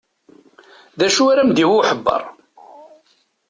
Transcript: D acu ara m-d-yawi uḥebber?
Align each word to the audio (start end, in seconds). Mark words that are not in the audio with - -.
D 0.99 1.01
acu 1.07 1.23
ara 1.31 1.47
m-d-yawi 1.47 1.77
uḥebber? 1.79 2.21